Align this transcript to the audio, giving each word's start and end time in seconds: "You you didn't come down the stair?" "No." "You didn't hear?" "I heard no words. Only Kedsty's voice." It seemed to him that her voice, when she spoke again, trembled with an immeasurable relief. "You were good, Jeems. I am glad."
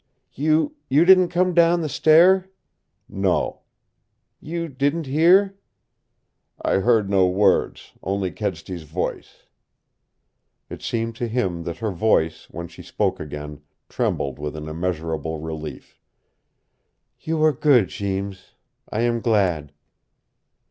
"You 0.33 0.77
you 0.89 1.05
didn't 1.05 1.27
come 1.29 1.53
down 1.53 1.81
the 1.81 1.87
stair?" 1.87 2.49
"No." 3.07 3.59
"You 4.39 4.67
didn't 4.67 5.05
hear?" 5.05 5.59
"I 6.59 6.77
heard 6.77 7.07
no 7.07 7.27
words. 7.27 7.91
Only 8.01 8.31
Kedsty's 8.31 8.81
voice." 8.81 9.43
It 10.71 10.81
seemed 10.81 11.15
to 11.17 11.27
him 11.27 11.65
that 11.65 11.77
her 11.85 11.91
voice, 11.91 12.47
when 12.49 12.67
she 12.67 12.81
spoke 12.81 13.19
again, 13.19 13.61
trembled 13.89 14.39
with 14.39 14.55
an 14.55 14.67
immeasurable 14.67 15.37
relief. 15.39 15.99
"You 17.19 17.37
were 17.37 17.53
good, 17.53 17.89
Jeems. 17.89 18.53
I 18.89 19.01
am 19.01 19.19
glad." 19.19 19.71